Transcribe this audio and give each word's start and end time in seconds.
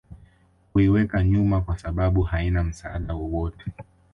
huiweka 0.73 1.23
nyuma 1.23 1.61
kwasababu 1.61 2.21
haina 2.21 2.63
msaada 2.63 3.13
wowote 3.15 3.65